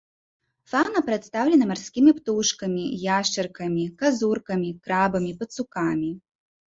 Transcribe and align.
Фаўна 0.69 0.99
прадстаўлена 1.09 1.65
марскімі 1.71 2.11
птушкамі, 2.19 2.85
яшчаркамі, 3.19 3.83
казуркамі, 3.99 4.71
крабамі, 4.89 5.31
пацукамі. 5.43 6.11